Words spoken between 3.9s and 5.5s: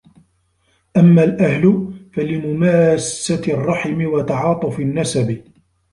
وَتَعَاطُفِ النَّسَبِ